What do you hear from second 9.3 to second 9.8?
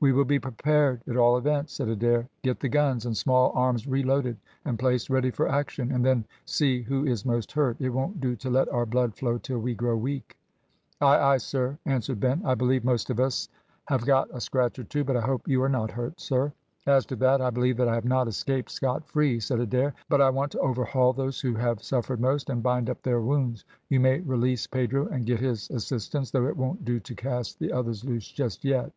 till we